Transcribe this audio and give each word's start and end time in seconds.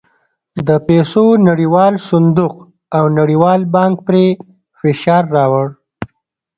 د 0.67 0.69
پیسو 0.87 1.25
نړیوال 1.49 1.93
صندوق 2.09 2.53
او 2.97 3.03
نړیوال 3.19 3.61
بانک 3.75 3.95
پرې 4.07 4.25
فشار 4.79 5.23
راووړ. 5.35 5.67